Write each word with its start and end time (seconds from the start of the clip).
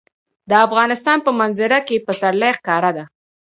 د 0.49 0.51
افغانستان 0.67 1.17
په 1.25 1.31
منظره 1.39 1.79
کې 1.87 2.03
پسرلی 2.07 2.51
ښکاره 2.57 2.91
ده. 2.97 3.05